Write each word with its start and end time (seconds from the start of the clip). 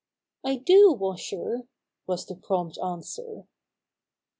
"I 0.43 0.55
do, 0.55 0.93
Washer," 0.93 1.67
was 2.07 2.25
the 2.25 2.33
prompt 2.33 2.79
answer. 2.79 3.45